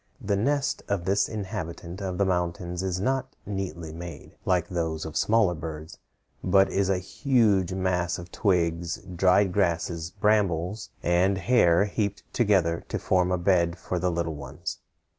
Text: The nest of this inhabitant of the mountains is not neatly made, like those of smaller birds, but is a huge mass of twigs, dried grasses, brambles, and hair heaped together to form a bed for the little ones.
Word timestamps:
The 0.19 0.35
nest 0.35 0.81
of 0.87 1.05
this 1.05 1.29
inhabitant 1.29 2.01
of 2.01 2.17
the 2.17 2.25
mountains 2.25 2.81
is 2.81 2.99
not 2.99 3.35
neatly 3.45 3.93
made, 3.93 4.35
like 4.45 4.67
those 4.67 5.05
of 5.05 5.15
smaller 5.15 5.53
birds, 5.53 5.99
but 6.43 6.71
is 6.71 6.89
a 6.89 6.97
huge 6.97 7.71
mass 7.73 8.17
of 8.17 8.31
twigs, 8.31 8.95
dried 9.15 9.53
grasses, 9.53 10.09
brambles, 10.09 10.89
and 11.03 11.37
hair 11.37 11.85
heaped 11.85 12.23
together 12.33 12.83
to 12.89 12.97
form 12.97 13.31
a 13.31 13.37
bed 13.37 13.77
for 13.77 13.99
the 13.99 14.09
little 14.09 14.35
ones. 14.35 14.79